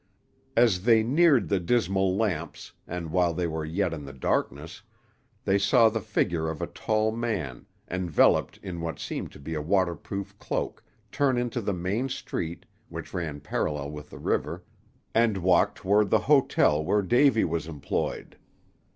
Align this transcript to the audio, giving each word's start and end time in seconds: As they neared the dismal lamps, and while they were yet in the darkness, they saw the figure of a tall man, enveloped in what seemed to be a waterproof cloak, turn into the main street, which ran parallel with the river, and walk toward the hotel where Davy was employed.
As 0.57 0.81
they 0.81 1.03
neared 1.03 1.47
the 1.47 1.59
dismal 1.59 2.17
lamps, 2.17 2.71
and 2.87 3.11
while 3.11 3.35
they 3.35 3.45
were 3.45 3.63
yet 3.63 3.93
in 3.93 4.03
the 4.03 4.13
darkness, 4.13 4.81
they 5.45 5.59
saw 5.59 5.89
the 5.89 6.01
figure 6.01 6.49
of 6.49 6.59
a 6.59 6.65
tall 6.65 7.11
man, 7.11 7.67
enveloped 7.87 8.57
in 8.63 8.81
what 8.81 8.97
seemed 8.97 9.31
to 9.33 9.39
be 9.39 9.53
a 9.53 9.61
waterproof 9.61 10.35
cloak, 10.39 10.83
turn 11.11 11.37
into 11.37 11.61
the 11.61 11.71
main 11.71 12.09
street, 12.09 12.65
which 12.89 13.13
ran 13.13 13.41
parallel 13.41 13.91
with 13.91 14.09
the 14.09 14.17
river, 14.17 14.63
and 15.13 15.37
walk 15.37 15.75
toward 15.75 16.09
the 16.09 16.17
hotel 16.21 16.83
where 16.83 17.03
Davy 17.03 17.43
was 17.43 17.67
employed. 17.67 18.39